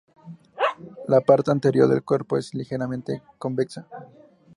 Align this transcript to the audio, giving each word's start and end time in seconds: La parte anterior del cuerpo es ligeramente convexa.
La 1.07 1.21
parte 1.21 1.51
anterior 1.51 1.87
del 1.87 2.03
cuerpo 2.03 2.35
es 2.35 2.55
ligeramente 2.55 3.21
convexa. 3.37 3.87